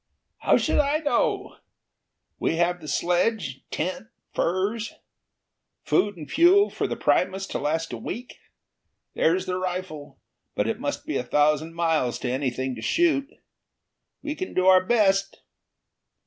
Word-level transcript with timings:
"How 0.39 0.57
should 0.57 0.79
I 0.79 0.97
know? 0.97 1.57
We 2.39 2.55
have 2.55 2.81
the 2.81 2.87
sledge, 2.87 3.61
tent, 3.69 4.07
furs. 4.33 4.93
Food, 5.83 6.17
and 6.17 6.27
fuel 6.27 6.71
for 6.71 6.87
the 6.87 6.95
primus 6.95 7.45
to 7.45 7.59
last 7.59 7.93
a 7.93 7.99
week. 7.99 8.39
There's 9.13 9.45
the 9.45 9.59
rifle, 9.59 10.19
but 10.55 10.67
it 10.67 10.79
must 10.79 11.05
be 11.05 11.17
a 11.17 11.23
thousand 11.23 11.75
miles 11.75 12.17
to 12.21 12.31
anything 12.31 12.73
to 12.77 12.81
shoot. 12.81 13.29
We 14.23 14.33
can 14.33 14.55
do 14.55 14.65
our 14.65 14.83
best." 14.83 15.41